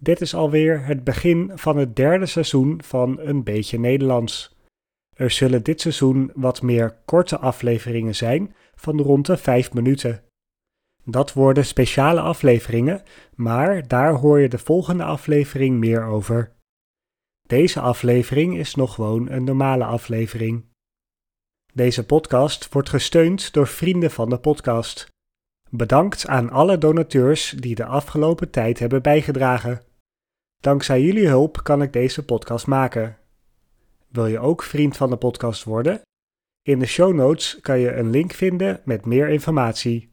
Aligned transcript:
Dit 0.00 0.20
is 0.20 0.34
alweer 0.34 0.86
het 0.86 1.04
begin 1.04 1.50
van 1.54 1.76
het 1.76 1.96
derde 1.96 2.26
seizoen 2.26 2.80
van 2.84 3.20
Een 3.20 3.44
beetje 3.44 3.78
Nederlands. 3.78 4.56
Er 5.18 5.30
zullen 5.30 5.62
dit 5.62 5.80
seizoen 5.80 6.30
wat 6.34 6.62
meer 6.62 6.96
korte 7.04 7.38
afleveringen 7.38 8.14
zijn, 8.14 8.54
van 8.74 9.00
rond 9.00 9.26
de 9.26 9.36
5 9.36 9.72
minuten. 9.72 10.22
Dat 11.04 11.32
worden 11.32 11.64
speciale 11.64 12.20
afleveringen, 12.20 13.02
maar 13.34 13.88
daar 13.88 14.12
hoor 14.12 14.40
je 14.40 14.48
de 14.48 14.58
volgende 14.58 15.04
aflevering 15.04 15.78
meer 15.78 16.04
over. 16.04 16.52
Deze 17.46 17.80
aflevering 17.80 18.56
is 18.56 18.74
nog 18.74 18.94
gewoon 18.94 19.30
een 19.30 19.44
normale 19.44 19.84
aflevering. 19.84 20.64
Deze 21.72 22.06
podcast 22.06 22.72
wordt 22.72 22.88
gesteund 22.88 23.52
door 23.52 23.66
vrienden 23.66 24.10
van 24.10 24.28
de 24.28 24.38
podcast. 24.38 25.06
Bedankt 25.70 26.26
aan 26.26 26.50
alle 26.50 26.78
donateurs 26.78 27.50
die 27.50 27.74
de 27.74 27.84
afgelopen 27.84 28.50
tijd 28.50 28.78
hebben 28.78 29.02
bijgedragen. 29.02 29.82
Dankzij 30.60 31.02
jullie 31.02 31.28
hulp 31.28 31.62
kan 31.62 31.82
ik 31.82 31.92
deze 31.92 32.24
podcast 32.24 32.66
maken. 32.66 33.17
Wil 34.08 34.26
je 34.26 34.38
ook 34.38 34.62
vriend 34.62 34.96
van 34.96 35.10
de 35.10 35.16
podcast 35.16 35.64
worden? 35.64 36.00
In 36.62 36.78
de 36.78 36.86
show 36.86 37.14
notes 37.14 37.58
kan 37.60 37.78
je 37.78 37.92
een 37.92 38.10
link 38.10 38.32
vinden 38.32 38.80
met 38.84 39.06
meer 39.06 39.28
informatie. 39.28 40.12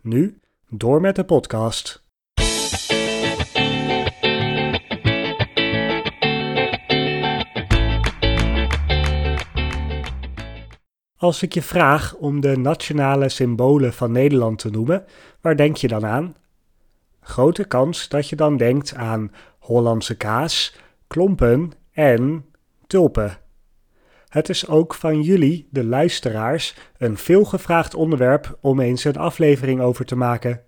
Nu, 0.00 0.40
door 0.68 1.00
met 1.00 1.16
de 1.16 1.24
podcast. 1.24 2.04
Als 11.16 11.42
ik 11.42 11.54
je 11.54 11.62
vraag 11.62 12.14
om 12.14 12.40
de 12.40 12.56
nationale 12.56 13.28
symbolen 13.28 13.92
van 13.92 14.12
Nederland 14.12 14.58
te 14.58 14.70
noemen, 14.70 15.04
waar 15.40 15.56
denk 15.56 15.76
je 15.76 15.88
dan 15.88 16.06
aan? 16.06 16.36
Grote 17.20 17.64
kans 17.64 18.08
dat 18.08 18.28
je 18.28 18.36
dan 18.36 18.56
denkt 18.56 18.94
aan 18.94 19.32
Hollandse 19.58 20.16
kaas, 20.16 20.76
klompen 21.06 21.72
en 21.92 22.44
tulpen. 22.90 23.38
Het 24.28 24.48
is 24.48 24.68
ook 24.68 24.94
van 24.94 25.22
jullie, 25.22 25.68
de 25.70 25.84
luisteraars, 25.84 26.74
een 26.98 27.16
veelgevraagd 27.16 27.94
onderwerp 27.94 28.58
om 28.60 28.80
eens 28.80 29.04
een 29.04 29.16
aflevering 29.16 29.80
over 29.80 30.04
te 30.04 30.16
maken. 30.16 30.62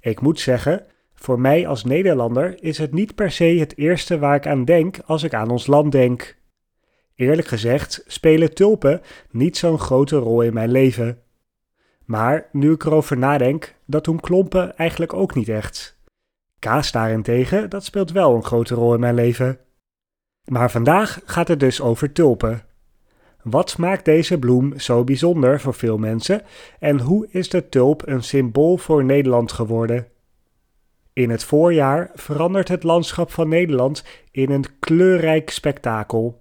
Ik 0.00 0.20
moet 0.20 0.40
zeggen, 0.40 0.86
voor 1.14 1.40
mij 1.40 1.66
als 1.66 1.84
Nederlander 1.84 2.62
is 2.62 2.78
het 2.78 2.92
niet 2.92 3.14
per 3.14 3.30
se 3.30 3.44
het 3.44 3.76
eerste 3.76 4.18
waar 4.18 4.34
ik 4.34 4.46
aan 4.46 4.64
denk 4.64 4.98
als 5.06 5.22
ik 5.22 5.34
aan 5.34 5.50
ons 5.50 5.66
land 5.66 5.92
denk. 5.92 6.36
Eerlijk 7.14 7.48
gezegd 7.48 8.04
spelen 8.06 8.54
tulpen 8.54 9.00
niet 9.30 9.56
zo'n 9.56 9.78
grote 9.78 10.16
rol 10.16 10.42
in 10.42 10.54
mijn 10.54 10.70
leven. 10.70 11.22
Maar 12.04 12.48
nu 12.52 12.72
ik 12.72 12.84
erover 12.84 13.18
nadenk, 13.18 13.74
dat 13.84 14.04
doen 14.04 14.20
klompen 14.20 14.76
eigenlijk 14.76 15.12
ook 15.12 15.34
niet 15.34 15.48
echt. 15.48 15.98
Kaas 16.58 16.92
daarentegen, 16.92 17.70
dat 17.70 17.84
speelt 17.84 18.12
wel 18.12 18.34
een 18.34 18.44
grote 18.44 18.74
rol 18.74 18.94
in 18.94 19.00
mijn 19.00 19.14
leven. 19.14 19.58
Maar 20.48 20.70
vandaag 20.70 21.20
gaat 21.24 21.48
het 21.48 21.60
dus 21.60 21.80
over 21.80 22.12
tulpen. 22.12 22.62
Wat 23.42 23.78
maakt 23.78 24.04
deze 24.04 24.38
bloem 24.38 24.78
zo 24.78 25.04
bijzonder 25.04 25.60
voor 25.60 25.74
veel 25.74 25.98
mensen 25.98 26.42
en 26.78 27.00
hoe 27.00 27.26
is 27.30 27.48
de 27.48 27.68
tulp 27.68 28.02
een 28.06 28.22
symbool 28.22 28.76
voor 28.76 29.04
Nederland 29.04 29.52
geworden? 29.52 30.06
In 31.12 31.30
het 31.30 31.44
voorjaar 31.44 32.10
verandert 32.14 32.68
het 32.68 32.82
landschap 32.82 33.32
van 33.32 33.48
Nederland 33.48 34.04
in 34.30 34.50
een 34.50 34.64
kleurrijk 34.78 35.50
spektakel. 35.50 36.40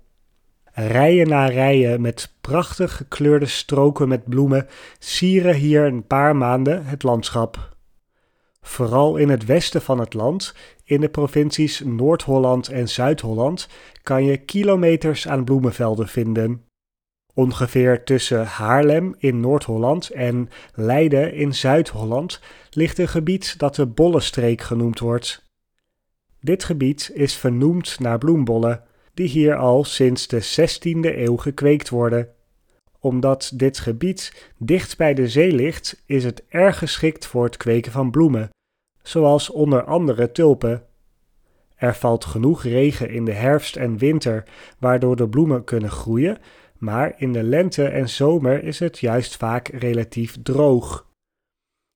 Rijen 0.73 1.27
na 1.27 1.45
rijen 1.45 2.01
met 2.01 2.33
prachtig 2.41 2.95
gekleurde 2.95 3.45
stroken 3.45 4.07
met 4.07 4.29
bloemen 4.29 4.67
sieren 4.99 5.55
hier 5.55 5.83
een 5.83 6.07
paar 6.07 6.35
maanden 6.35 6.85
het 6.85 7.03
landschap. 7.03 7.76
Vooral 8.62 9.18
in 9.18 9.29
het 9.29 9.45
westen 9.45 9.81
van 9.81 10.00
het 10.00 10.13
land, 10.13 10.53
in 10.84 11.01
de 11.01 11.09
provincies 11.09 11.79
Noord-Holland 11.85 12.68
en 12.68 12.90
Zuid-Holland, 12.90 13.68
kan 14.03 14.23
je 14.23 14.38
kilometers 14.38 15.28
aan 15.28 15.44
bloemenvelden 15.44 16.07
vinden. 16.07 16.66
Ongeveer 17.34 18.03
tussen 18.03 18.45
Haarlem 18.45 19.16
in 19.18 19.40
Noord-Holland 19.40 20.09
en 20.09 20.50
Leiden 20.73 21.34
in 21.34 21.53
Zuid-Holland 21.53 22.40
ligt 22.69 22.97
een 22.97 23.07
gebied 23.07 23.59
dat 23.59 23.75
de 23.75 23.85
Bollenstreek 23.85 24.62
genoemd 24.62 25.00
wordt. 25.00 25.45
Dit 26.41 26.63
gebied 26.63 27.12
is 27.13 27.35
vernoemd 27.35 28.00
naar 28.00 28.18
bloembollen, 28.18 28.84
die 29.13 29.28
hier 29.28 29.56
al 29.56 29.84
sinds 29.84 30.28
de 30.28 30.44
16e 30.44 31.18
eeuw 31.18 31.38
gekweekt 31.38 31.89
worden. 31.89 32.29
Omdat 33.07 33.51
dit 33.53 33.79
gebied 33.79 34.51
dicht 34.57 34.97
bij 34.97 35.13
de 35.13 35.28
zee 35.28 35.51
ligt, 35.51 36.03
is 36.06 36.23
het 36.23 36.44
erg 36.50 36.78
geschikt 36.78 37.25
voor 37.25 37.44
het 37.44 37.57
kweken 37.57 37.91
van 37.91 38.12
bloemen, 38.12 38.50
zoals 39.01 39.50
onder 39.50 39.84
andere 39.84 40.31
tulpen. 40.31 40.85
Er 41.75 41.95
valt 41.95 42.25
genoeg 42.25 42.63
regen 42.63 43.09
in 43.09 43.25
de 43.25 43.34
herfst 43.34 43.75
en 43.75 43.97
winter, 43.97 44.44
waardoor 44.79 45.16
de 45.16 45.29
bloemen 45.29 45.63
kunnen 45.63 45.91
groeien, 45.91 46.38
maar 46.78 47.13
in 47.18 47.34
de 47.34 47.44
lente 47.44 47.85
en 47.85 48.09
zomer 48.09 48.63
is 48.63 48.79
het 48.79 49.00
juist 49.00 49.38
vaak 49.38 49.68
relatief 49.68 50.38
droog. 50.44 51.07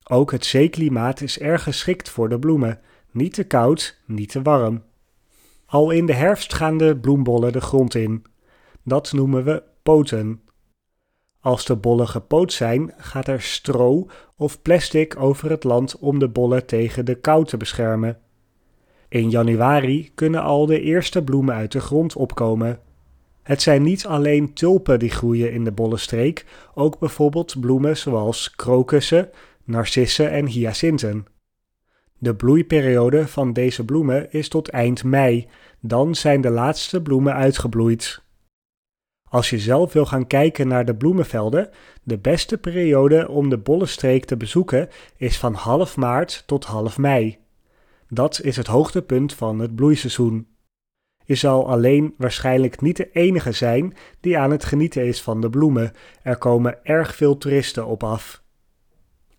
Ook 0.09 0.31
het 0.31 0.45
zeeklimaat 0.45 1.21
is 1.21 1.39
erg 1.39 1.63
geschikt 1.63 2.09
voor 2.09 2.29
de 2.29 2.39
bloemen, 2.39 2.79
niet 3.11 3.33
te 3.33 3.43
koud, 3.43 4.01
niet 4.05 4.29
te 4.29 4.41
warm. 4.41 4.83
Al 5.65 5.91
in 5.91 6.05
de 6.05 6.13
herfst 6.13 6.53
gaan 6.53 6.77
de 6.77 6.97
bloembollen 6.97 7.51
de 7.51 7.61
grond 7.61 7.95
in. 7.95 8.25
Dat 8.83 9.11
noemen 9.11 9.43
we 9.43 9.63
poten. 9.83 10.41
Als 11.41 11.65
de 11.65 11.75
bollen 11.75 12.07
gepoot 12.07 12.53
zijn, 12.53 12.93
gaat 12.97 13.27
er 13.27 13.41
stro 13.41 14.07
of 14.35 14.61
plastic 14.61 15.19
over 15.19 15.49
het 15.49 15.63
land 15.63 15.97
om 15.99 16.19
de 16.19 16.27
bollen 16.27 16.65
tegen 16.65 17.05
de 17.05 17.15
kou 17.15 17.45
te 17.45 17.57
beschermen. 17.57 18.17
In 19.09 19.29
januari 19.29 20.11
kunnen 20.15 20.41
al 20.41 20.65
de 20.65 20.81
eerste 20.81 21.23
bloemen 21.23 21.55
uit 21.55 21.71
de 21.71 21.79
grond 21.79 22.15
opkomen. 22.15 22.79
Het 23.43 23.61
zijn 23.61 23.83
niet 23.83 24.05
alleen 24.05 24.53
tulpen 24.53 24.99
die 24.99 25.09
groeien 25.09 25.53
in 25.53 25.63
de 25.63 25.71
bollenstreek, 25.71 26.45
ook 26.73 26.99
bijvoorbeeld 26.99 27.59
bloemen 27.59 27.97
zoals 27.97 28.55
krokussen, 28.55 29.29
narcissen 29.63 30.31
en 30.31 30.47
hyacinten. 30.47 31.25
De 32.17 32.35
bloeiperiode 32.35 33.27
van 33.27 33.53
deze 33.53 33.85
bloemen 33.85 34.31
is 34.31 34.49
tot 34.49 34.69
eind 34.69 35.03
mei, 35.03 35.47
dan 35.79 36.15
zijn 36.15 36.41
de 36.41 36.49
laatste 36.49 37.01
bloemen 37.01 37.33
uitgebloeid. 37.33 38.23
Als 39.31 39.49
je 39.49 39.59
zelf 39.59 39.93
wil 39.93 40.05
gaan 40.05 40.27
kijken 40.27 40.67
naar 40.67 40.85
de 40.85 40.95
bloemenvelden, 40.95 41.69
de 42.03 42.17
beste 42.17 42.57
periode 42.57 43.27
om 43.27 43.49
de 43.49 43.57
bollenstreek 43.57 44.25
te 44.25 44.37
bezoeken 44.37 44.89
is 45.17 45.37
van 45.37 45.53
half 45.53 45.97
maart 45.97 46.43
tot 46.45 46.65
half 46.65 46.97
mei. 46.97 47.37
Dat 48.09 48.41
is 48.41 48.55
het 48.55 48.67
hoogtepunt 48.67 49.33
van 49.33 49.59
het 49.59 49.75
bloeiseizoen. 49.75 50.47
Je 51.25 51.35
zal 51.35 51.69
alleen 51.69 52.13
waarschijnlijk 52.17 52.81
niet 52.81 52.97
de 52.97 53.11
enige 53.11 53.51
zijn 53.51 53.93
die 54.19 54.37
aan 54.37 54.51
het 54.51 54.65
genieten 54.65 55.05
is 55.05 55.21
van 55.21 55.41
de 55.41 55.49
bloemen. 55.49 55.91
Er 56.23 56.37
komen 56.37 56.77
erg 56.83 57.15
veel 57.15 57.37
toeristen 57.37 57.85
op 57.85 58.03
af. 58.03 58.43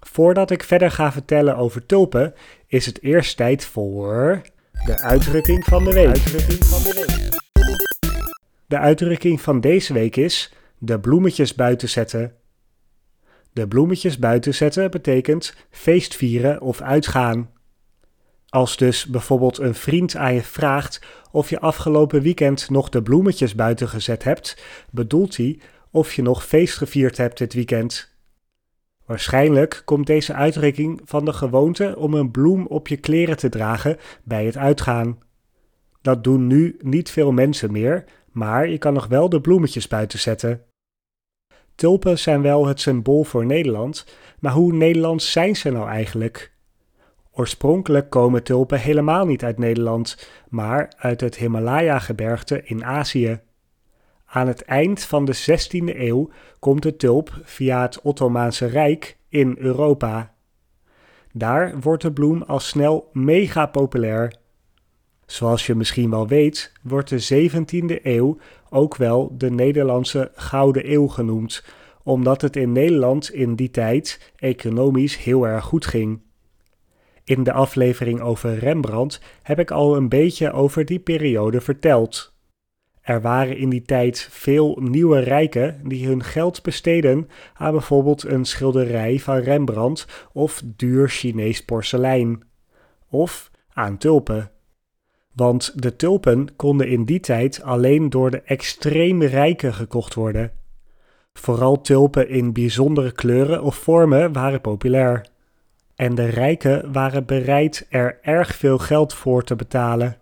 Voordat 0.00 0.50
ik 0.50 0.62
verder 0.62 0.90
ga 0.90 1.12
vertellen 1.12 1.56
over 1.56 1.86
tulpen, 1.86 2.34
is 2.66 2.86
het 2.86 3.02
eerst 3.02 3.36
tijd 3.36 3.64
voor 3.64 4.42
de 4.86 5.02
uitdrukking 5.02 5.64
van 5.64 5.84
de 5.84 5.92
week. 5.92 6.06
Uitdrukking 6.06 6.64
van 6.64 6.82
de, 6.82 7.04
week. 7.06 7.41
De 8.72 8.78
uitdrukking 8.78 9.40
van 9.40 9.60
deze 9.60 9.92
week 9.92 10.16
is 10.16 10.52
de 10.78 11.00
bloemetjes 11.00 11.54
buiten 11.54 11.88
zetten. 11.88 12.34
De 13.52 13.68
bloemetjes 13.68 14.18
buiten 14.18 14.54
zetten 14.54 14.90
betekent 14.90 15.56
feestvieren 15.70 16.60
of 16.60 16.80
uitgaan. 16.80 17.50
Als 18.48 18.76
dus 18.76 19.06
bijvoorbeeld 19.06 19.58
een 19.58 19.74
vriend 19.74 20.16
aan 20.16 20.34
je 20.34 20.42
vraagt 20.42 21.00
of 21.30 21.50
je 21.50 21.60
afgelopen 21.60 22.22
weekend 22.22 22.70
nog 22.70 22.88
de 22.88 23.02
bloemetjes 23.02 23.54
buiten 23.54 23.88
gezet 23.88 24.24
hebt, 24.24 24.62
bedoelt 24.90 25.36
hij 25.36 25.60
of 25.90 26.12
je 26.12 26.22
nog 26.22 26.44
feest 26.44 26.76
gevierd 26.76 27.16
hebt 27.16 27.38
dit 27.38 27.54
weekend. 27.54 28.16
Waarschijnlijk 29.06 29.82
komt 29.84 30.06
deze 30.06 30.34
uitdrukking 30.34 31.00
van 31.04 31.24
de 31.24 31.32
gewoonte 31.32 31.94
om 31.98 32.14
een 32.14 32.30
bloem 32.30 32.66
op 32.66 32.88
je 32.88 32.96
kleren 32.96 33.36
te 33.36 33.48
dragen 33.48 33.96
bij 34.24 34.44
het 34.44 34.56
uitgaan. 34.56 35.18
Dat 36.02 36.24
doen 36.24 36.46
nu 36.46 36.76
niet 36.80 37.10
veel 37.10 37.32
mensen 37.32 37.72
meer, 37.72 38.04
maar 38.32 38.68
je 38.68 38.78
kan 38.78 38.92
nog 38.92 39.06
wel 39.06 39.28
de 39.28 39.40
bloemetjes 39.40 39.88
buiten 39.88 40.18
zetten. 40.18 40.62
Tulpen 41.74 42.18
zijn 42.18 42.42
wel 42.42 42.66
het 42.66 42.80
symbool 42.80 43.24
voor 43.24 43.46
Nederland, 43.46 44.06
maar 44.38 44.52
hoe 44.52 44.72
Nederlands 44.72 45.32
zijn 45.32 45.56
ze 45.56 45.70
nou 45.70 45.88
eigenlijk? 45.88 46.52
Oorspronkelijk 47.34 48.10
komen 48.10 48.42
tulpen 48.42 48.80
helemaal 48.80 49.26
niet 49.26 49.44
uit 49.44 49.58
Nederland, 49.58 50.30
maar 50.48 50.92
uit 50.96 51.20
het 51.20 51.36
Himalaya-gebergte 51.36 52.62
in 52.64 52.84
Azië. 52.84 53.40
Aan 54.24 54.46
het 54.46 54.62
eind 54.62 55.02
van 55.02 55.24
de 55.24 55.36
16e 55.36 55.96
eeuw 55.96 56.30
komt 56.58 56.82
de 56.82 56.96
tulp 56.96 57.40
via 57.42 57.82
het 57.82 58.00
Ottomaanse 58.00 58.66
Rijk 58.66 59.16
in 59.28 59.56
Europa. 59.58 60.34
Daar 61.32 61.80
wordt 61.80 62.02
de 62.02 62.12
bloem 62.12 62.42
al 62.42 62.60
snel 62.60 63.10
mega 63.12 63.66
populair. 63.66 64.34
Zoals 65.32 65.66
je 65.66 65.74
misschien 65.74 66.10
wel 66.10 66.28
weet, 66.28 66.72
wordt 66.82 67.08
de 67.08 67.50
17e 67.50 68.02
eeuw 68.02 68.38
ook 68.70 68.96
wel 68.96 69.34
de 69.36 69.50
Nederlandse 69.50 70.30
Gouden 70.34 70.92
Eeuw 70.92 71.06
genoemd, 71.06 71.64
omdat 72.02 72.40
het 72.40 72.56
in 72.56 72.72
Nederland 72.72 73.32
in 73.32 73.54
die 73.54 73.70
tijd 73.70 74.32
economisch 74.36 75.16
heel 75.16 75.46
erg 75.46 75.64
goed 75.64 75.86
ging. 75.86 76.20
In 77.24 77.42
de 77.42 77.52
aflevering 77.52 78.20
over 78.20 78.58
Rembrandt 78.58 79.20
heb 79.42 79.58
ik 79.58 79.70
al 79.70 79.96
een 79.96 80.08
beetje 80.08 80.52
over 80.52 80.84
die 80.84 80.98
periode 80.98 81.60
verteld. 81.60 82.34
Er 83.00 83.20
waren 83.20 83.56
in 83.56 83.68
die 83.68 83.82
tijd 83.82 84.28
veel 84.30 84.78
nieuwe 84.80 85.18
rijken 85.18 85.88
die 85.88 86.06
hun 86.06 86.24
geld 86.24 86.62
besteden 86.62 87.28
aan 87.54 87.72
bijvoorbeeld 87.72 88.24
een 88.24 88.44
schilderij 88.44 89.18
van 89.18 89.36
Rembrandt 89.36 90.28
of 90.32 90.62
duur 90.64 91.08
Chinees 91.08 91.64
porselein. 91.64 92.42
Of 93.08 93.50
aan 93.72 93.98
tulpen. 93.98 94.50
Want 95.32 95.82
de 95.82 95.96
tulpen 95.96 96.56
konden 96.56 96.88
in 96.88 97.04
die 97.04 97.20
tijd 97.20 97.62
alleen 97.62 98.10
door 98.10 98.30
de 98.30 98.42
extreem 98.42 99.22
rijken 99.22 99.74
gekocht 99.74 100.14
worden. 100.14 100.52
Vooral 101.32 101.80
tulpen 101.80 102.28
in 102.28 102.52
bijzondere 102.52 103.12
kleuren 103.12 103.62
of 103.62 103.76
vormen 103.76 104.32
waren 104.32 104.60
populair. 104.60 105.26
En 105.94 106.14
de 106.14 106.26
rijken 106.26 106.92
waren 106.92 107.24
bereid 107.26 107.86
er 107.88 108.18
erg 108.22 108.54
veel 108.54 108.78
geld 108.78 109.14
voor 109.14 109.44
te 109.44 109.56
betalen. 109.56 110.16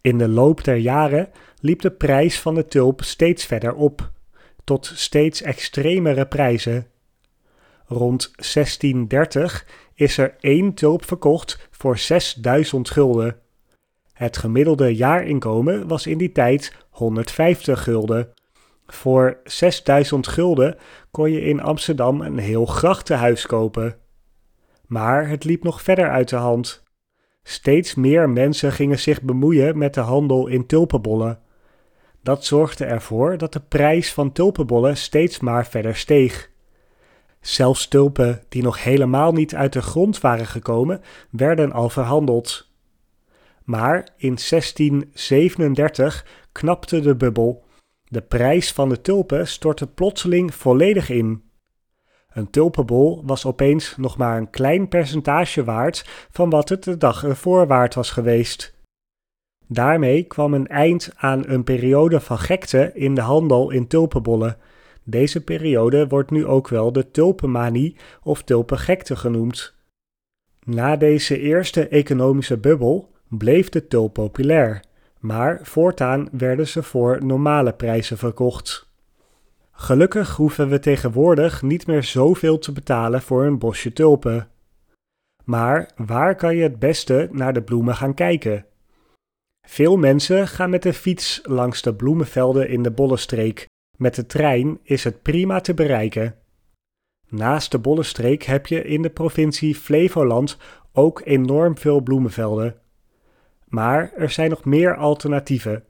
In 0.00 0.18
de 0.18 0.28
loop 0.28 0.64
der 0.64 0.76
jaren 0.76 1.28
liep 1.60 1.80
de 1.80 1.90
prijs 1.90 2.40
van 2.40 2.54
de 2.54 2.66
tulp 2.66 3.02
steeds 3.02 3.44
verder 3.44 3.74
op, 3.74 4.10
tot 4.64 4.92
steeds 4.94 5.42
extremere 5.42 6.26
prijzen. 6.26 6.86
Rond 7.86 8.30
1630 8.36 9.66
is 9.94 10.18
er 10.18 10.36
één 10.40 10.74
tulp 10.74 11.04
verkocht 11.04 11.68
voor 11.70 11.98
6000 11.98 12.90
gulden. 12.90 13.36
Het 14.20 14.36
gemiddelde 14.36 14.96
jaarinkomen 14.96 15.88
was 15.88 16.06
in 16.06 16.18
die 16.18 16.32
tijd 16.32 16.76
150 16.90 17.82
gulden. 17.82 18.32
Voor 18.86 19.40
6000 19.44 20.26
gulden 20.26 20.76
kon 21.10 21.30
je 21.30 21.40
in 21.40 21.60
Amsterdam 21.60 22.20
een 22.20 22.38
heel 22.38 22.66
grachtenhuis 22.66 23.46
kopen. 23.46 23.96
Maar 24.86 25.28
het 25.28 25.44
liep 25.44 25.62
nog 25.62 25.82
verder 25.82 26.10
uit 26.10 26.28
de 26.28 26.36
hand. 26.36 26.82
Steeds 27.42 27.94
meer 27.94 28.30
mensen 28.30 28.72
gingen 28.72 28.98
zich 28.98 29.22
bemoeien 29.22 29.78
met 29.78 29.94
de 29.94 30.00
handel 30.00 30.46
in 30.46 30.66
tulpenbollen. 30.66 31.38
Dat 32.22 32.44
zorgde 32.44 32.84
ervoor 32.84 33.38
dat 33.38 33.52
de 33.52 33.60
prijs 33.60 34.12
van 34.12 34.32
tulpenbollen 34.32 34.96
steeds 34.96 35.40
maar 35.40 35.66
verder 35.66 35.96
steeg. 35.96 36.50
Zelfs 37.40 37.88
tulpen 37.88 38.42
die 38.48 38.62
nog 38.62 38.84
helemaal 38.84 39.32
niet 39.32 39.54
uit 39.54 39.72
de 39.72 39.82
grond 39.82 40.20
waren 40.20 40.46
gekomen, 40.46 41.02
werden 41.30 41.72
al 41.72 41.88
verhandeld. 41.88 42.69
Maar 43.70 44.08
in 44.16 44.38
1637 44.48 46.26
knapte 46.52 47.00
de 47.00 47.16
bubbel. 47.16 47.64
De 48.04 48.20
prijs 48.20 48.72
van 48.72 48.88
de 48.88 49.00
tulpen 49.00 49.48
stortte 49.48 49.86
plotseling 49.86 50.54
volledig 50.54 51.10
in. 51.10 51.42
Een 52.32 52.50
tulpenbol 52.50 53.22
was 53.24 53.46
opeens 53.46 53.96
nog 53.96 54.16
maar 54.16 54.36
een 54.36 54.50
klein 54.50 54.88
percentage 54.88 55.64
waard 55.64 56.26
van 56.30 56.50
wat 56.50 56.68
het 56.68 56.84
de 56.84 56.96
dag 56.96 57.24
ervoor 57.24 57.66
waard 57.66 57.94
was 57.94 58.10
geweest. 58.10 58.74
Daarmee 59.66 60.22
kwam 60.22 60.54
een 60.54 60.66
eind 60.66 61.12
aan 61.16 61.48
een 61.48 61.64
periode 61.64 62.20
van 62.20 62.38
gekte 62.38 62.90
in 62.94 63.14
de 63.14 63.20
handel 63.20 63.70
in 63.70 63.86
tulpenbollen. 63.86 64.56
Deze 65.04 65.44
periode 65.44 66.06
wordt 66.06 66.30
nu 66.30 66.46
ook 66.46 66.68
wel 66.68 66.92
de 66.92 67.10
tulpenmanie 67.10 67.96
of 68.22 68.42
tulpengekte 68.42 69.16
genoemd. 69.16 69.74
Na 70.64 70.96
deze 70.96 71.38
eerste 71.38 71.88
economische 71.88 72.58
bubbel 72.58 73.10
bleef 73.30 73.68
de 73.68 73.86
tulp 73.86 74.12
populair, 74.12 74.82
maar 75.18 75.60
voortaan 75.62 76.28
werden 76.32 76.68
ze 76.68 76.82
voor 76.82 77.24
normale 77.24 77.72
prijzen 77.72 78.18
verkocht. 78.18 78.88
Gelukkig 79.72 80.36
hoeven 80.36 80.68
we 80.68 80.78
tegenwoordig 80.78 81.62
niet 81.62 81.86
meer 81.86 82.02
zoveel 82.02 82.58
te 82.58 82.72
betalen 82.72 83.22
voor 83.22 83.44
een 83.44 83.58
bosje 83.58 83.92
tulpen. 83.92 84.48
Maar 85.44 85.90
waar 85.96 86.34
kan 86.34 86.56
je 86.56 86.62
het 86.62 86.78
beste 86.78 87.28
naar 87.32 87.52
de 87.52 87.62
bloemen 87.62 87.94
gaan 87.94 88.14
kijken? 88.14 88.66
Veel 89.66 89.96
mensen 89.96 90.48
gaan 90.48 90.70
met 90.70 90.82
de 90.82 90.92
fiets 90.92 91.40
langs 91.42 91.82
de 91.82 91.94
bloemenvelden 91.94 92.68
in 92.68 92.82
de 92.82 92.90
Bollenstreek. 92.90 93.68
Met 93.96 94.14
de 94.14 94.26
trein 94.26 94.78
is 94.82 95.04
het 95.04 95.22
prima 95.22 95.60
te 95.60 95.74
bereiken. 95.74 96.34
Naast 97.28 97.70
de 97.70 97.78
Bollenstreek 97.78 98.42
heb 98.42 98.66
je 98.66 98.82
in 98.82 99.02
de 99.02 99.10
provincie 99.10 99.74
Flevoland 99.74 100.56
ook 100.92 101.20
enorm 101.24 101.78
veel 101.78 102.00
bloemenvelden. 102.00 102.80
Maar 103.70 104.12
er 104.16 104.30
zijn 104.30 104.50
nog 104.50 104.64
meer 104.64 104.96
alternatieven. 104.96 105.84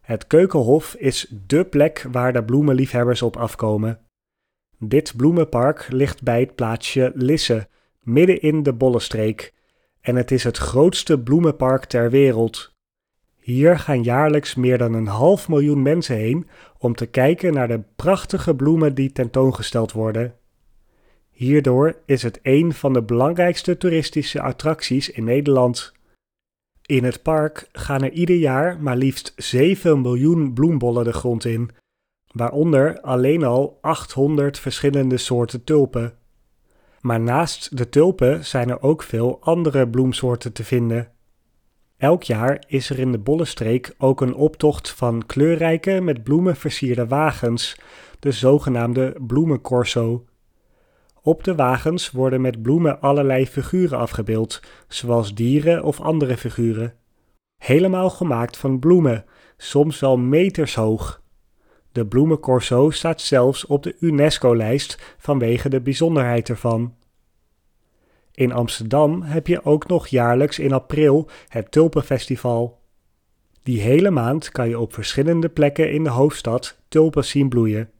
Het 0.00 0.26
Keukenhof 0.26 0.94
is 0.94 1.32
dé 1.46 1.64
plek 1.64 2.06
waar 2.12 2.32
de 2.32 2.44
bloemenliefhebbers 2.44 3.22
op 3.22 3.36
afkomen. 3.36 4.00
Dit 4.78 5.16
bloemenpark 5.16 5.86
ligt 5.90 6.22
bij 6.22 6.40
het 6.40 6.54
plaatsje 6.54 7.12
Lisse, 7.14 7.68
midden 8.00 8.40
in 8.40 8.62
de 8.62 8.72
Bollenstreek, 8.72 9.54
en 10.00 10.16
het 10.16 10.30
is 10.30 10.44
het 10.44 10.56
grootste 10.56 11.20
bloemenpark 11.20 11.84
ter 11.84 12.10
wereld. 12.10 12.72
Hier 13.40 13.78
gaan 13.78 14.02
jaarlijks 14.02 14.54
meer 14.54 14.78
dan 14.78 14.94
een 14.94 15.06
half 15.06 15.48
miljoen 15.48 15.82
mensen 15.82 16.16
heen 16.16 16.48
om 16.78 16.94
te 16.94 17.06
kijken 17.06 17.52
naar 17.52 17.68
de 17.68 17.82
prachtige 17.96 18.54
bloemen 18.54 18.94
die 18.94 19.12
tentoongesteld 19.12 19.92
worden. 19.92 20.34
Hierdoor 21.30 21.96
is 22.06 22.22
het 22.22 22.38
een 22.42 22.72
van 22.72 22.92
de 22.92 23.02
belangrijkste 23.02 23.76
toeristische 23.76 24.40
attracties 24.40 25.10
in 25.10 25.24
Nederland. 25.24 25.92
In 26.92 27.04
het 27.04 27.22
park 27.22 27.68
gaan 27.72 28.02
er 28.02 28.10
ieder 28.10 28.36
jaar 28.36 28.82
maar 28.82 28.96
liefst 28.96 29.32
7 29.36 30.00
miljoen 30.00 30.52
bloembollen 30.52 31.04
de 31.04 31.12
grond 31.12 31.44
in, 31.44 31.70
waaronder 32.32 33.00
alleen 33.00 33.44
al 33.44 33.78
800 33.80 34.58
verschillende 34.58 35.16
soorten 35.16 35.64
tulpen. 35.64 36.14
Maar 37.00 37.20
naast 37.20 37.76
de 37.76 37.88
tulpen 37.88 38.44
zijn 38.44 38.70
er 38.70 38.82
ook 38.82 39.02
veel 39.02 39.38
andere 39.40 39.88
bloemsoorten 39.88 40.52
te 40.52 40.64
vinden. 40.64 41.12
Elk 41.96 42.22
jaar 42.22 42.64
is 42.66 42.90
er 42.90 42.98
in 42.98 43.12
de 43.12 43.18
Bollenstreek 43.18 43.94
ook 43.98 44.20
een 44.20 44.34
optocht 44.34 44.90
van 44.90 45.26
kleurrijke 45.26 46.00
met 46.00 46.22
bloemen 46.22 46.56
versierde 46.56 47.06
wagens, 47.06 47.76
de 48.18 48.32
zogenaamde 48.32 49.16
bloemencorso. 49.26 50.24
Op 51.24 51.44
de 51.44 51.54
wagens 51.54 52.10
worden 52.10 52.40
met 52.40 52.62
bloemen 52.62 53.00
allerlei 53.00 53.46
figuren 53.46 53.98
afgebeeld, 53.98 54.60
zoals 54.88 55.34
dieren 55.34 55.82
of 55.84 56.00
andere 56.00 56.36
figuren. 56.36 56.94
Helemaal 57.56 58.10
gemaakt 58.10 58.56
van 58.56 58.78
bloemen, 58.78 59.24
soms 59.56 60.00
wel 60.00 60.16
meters 60.16 60.74
hoog. 60.74 61.22
De 61.92 62.06
bloemencorso 62.06 62.90
staat 62.90 63.20
zelfs 63.20 63.66
op 63.66 63.82
de 63.82 63.96
UNESCO-lijst 64.00 65.16
vanwege 65.18 65.68
de 65.68 65.80
bijzonderheid 65.80 66.48
ervan. 66.48 66.94
In 68.32 68.52
Amsterdam 68.52 69.22
heb 69.22 69.46
je 69.46 69.64
ook 69.64 69.88
nog 69.88 70.06
jaarlijks 70.06 70.58
in 70.58 70.72
april 70.72 71.28
het 71.48 71.70
Tulpenfestival. 71.70 72.80
Die 73.62 73.80
hele 73.80 74.10
maand 74.10 74.50
kan 74.50 74.68
je 74.68 74.78
op 74.78 74.94
verschillende 74.94 75.48
plekken 75.48 75.92
in 75.92 76.04
de 76.04 76.10
hoofdstad 76.10 76.78
tulpen 76.88 77.24
zien 77.24 77.48
bloeien. 77.48 77.90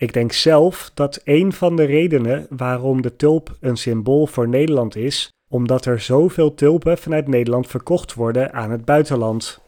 Ik 0.00 0.12
denk 0.12 0.32
zelf 0.32 0.90
dat 0.94 1.20
een 1.24 1.52
van 1.52 1.76
de 1.76 1.84
redenen 1.84 2.46
waarom 2.50 3.02
de 3.02 3.16
tulp 3.16 3.56
een 3.60 3.76
symbool 3.76 4.26
voor 4.26 4.48
Nederland 4.48 4.96
is, 4.96 5.32
omdat 5.50 5.84
er 5.84 6.00
zoveel 6.00 6.54
tulpen 6.54 6.98
vanuit 6.98 7.28
Nederland 7.28 7.66
verkocht 7.66 8.14
worden 8.14 8.52
aan 8.52 8.70
het 8.70 8.84
buitenland. 8.84 9.60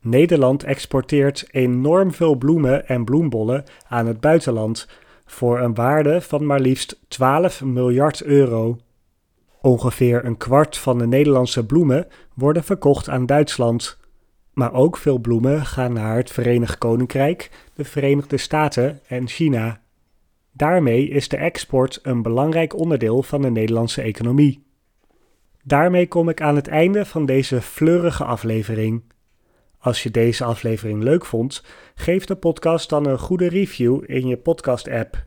Nederland 0.00 0.64
exporteert 0.64 1.46
enorm 1.50 2.12
veel 2.12 2.34
bloemen 2.34 2.88
en 2.88 3.04
bloembollen 3.04 3.64
aan 3.88 4.06
het 4.06 4.20
buitenland 4.20 4.88
voor 5.26 5.60
een 5.60 5.74
waarde 5.74 6.20
van 6.20 6.46
maar 6.46 6.60
liefst 6.60 7.00
12 7.08 7.64
miljard 7.64 8.22
euro. 8.22 8.78
Ongeveer 9.60 10.24
een 10.24 10.36
kwart 10.36 10.78
van 10.78 10.98
de 10.98 11.06
Nederlandse 11.06 11.66
bloemen 11.66 12.06
worden 12.34 12.64
verkocht 12.64 13.08
aan 13.08 13.26
Duitsland. 13.26 13.98
Maar 14.58 14.72
ook 14.72 14.96
veel 14.96 15.18
bloemen 15.18 15.66
gaan 15.66 15.92
naar 15.92 16.16
het 16.16 16.30
Verenigd 16.30 16.78
Koninkrijk, 16.78 17.50
de 17.74 17.84
Verenigde 17.84 18.36
Staten 18.36 19.00
en 19.08 19.28
China. 19.28 19.80
Daarmee 20.52 21.08
is 21.08 21.28
de 21.28 21.36
export 21.36 21.98
een 22.02 22.22
belangrijk 22.22 22.76
onderdeel 22.76 23.22
van 23.22 23.42
de 23.42 23.50
Nederlandse 23.50 24.02
economie. 24.02 24.66
Daarmee 25.62 26.08
kom 26.08 26.28
ik 26.28 26.40
aan 26.40 26.56
het 26.56 26.68
einde 26.68 27.04
van 27.04 27.26
deze 27.26 27.60
fleurige 27.60 28.24
aflevering. 28.24 29.02
Als 29.78 30.02
je 30.02 30.10
deze 30.10 30.44
aflevering 30.44 31.02
leuk 31.02 31.24
vond, 31.24 31.64
geef 31.94 32.24
de 32.24 32.36
podcast 32.36 32.88
dan 32.88 33.06
een 33.06 33.18
goede 33.18 33.48
review 33.48 34.02
in 34.06 34.26
je 34.26 34.36
podcast-app. 34.36 35.24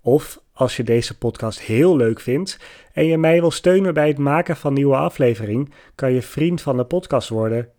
Of 0.00 0.42
als 0.52 0.76
je 0.76 0.82
deze 0.82 1.18
podcast 1.18 1.60
heel 1.60 1.96
leuk 1.96 2.20
vindt 2.20 2.58
en 2.92 3.06
je 3.06 3.18
mij 3.18 3.40
wil 3.40 3.50
steunen 3.50 3.94
bij 3.94 4.08
het 4.08 4.18
maken 4.18 4.56
van 4.56 4.72
nieuwe 4.72 4.96
aflevering, 4.96 5.74
kan 5.94 6.12
je 6.12 6.22
vriend 6.22 6.62
van 6.62 6.76
de 6.76 6.84
podcast 6.84 7.28
worden. 7.28 7.72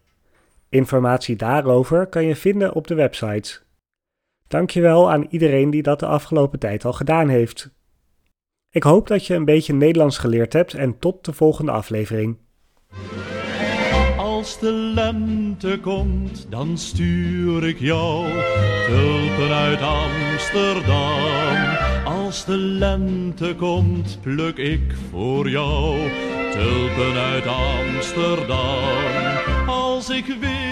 Informatie 0.73 1.35
daarover 1.35 2.07
kan 2.07 2.25
je 2.25 2.35
vinden 2.35 2.73
op 2.73 2.87
de 2.87 2.95
website. 2.95 3.59
Dankjewel 4.47 5.11
aan 5.11 5.27
iedereen 5.29 5.69
die 5.69 5.81
dat 5.81 5.99
de 5.99 6.05
afgelopen 6.05 6.59
tijd 6.59 6.85
al 6.85 6.93
gedaan 6.93 7.27
heeft. 7.29 7.69
Ik 8.69 8.83
hoop 8.83 9.07
dat 9.07 9.25
je 9.27 9.33
een 9.33 9.45
beetje 9.45 9.73
Nederlands 9.73 10.17
geleerd 10.17 10.53
hebt 10.53 10.73
en 10.73 10.99
tot 10.99 11.25
de 11.25 11.33
volgende 11.33 11.71
aflevering. 11.71 12.37
Als 14.17 14.59
de 14.59 14.71
lente 14.71 15.79
komt, 15.81 16.47
dan 16.49 16.77
stuur 16.77 17.67
ik 17.67 17.79
jou 17.79 18.27
tulpen 18.87 19.55
uit 19.55 19.81
Amsterdam. 19.81 21.21
Als 22.05 22.45
de 22.45 22.57
lente 22.57 23.55
komt, 23.55 24.19
pluk 24.21 24.57
ik 24.57 24.93
voor 25.09 25.49
jou 25.49 25.97
tulpen 26.51 27.13
uit 27.13 27.47
Amsterdam. 27.47 28.79
Als 29.67 30.09
ik 30.09 30.25
weder 30.25 30.62